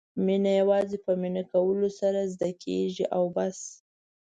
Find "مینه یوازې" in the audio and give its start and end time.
0.25-0.97